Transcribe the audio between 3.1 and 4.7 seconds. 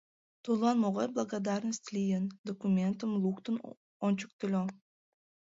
луктын ончыктыльо.